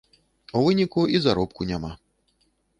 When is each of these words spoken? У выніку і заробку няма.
У 0.59 0.63
выніку 0.67 1.05
і 1.17 1.21
заробку 1.27 1.71
няма. 1.73 1.93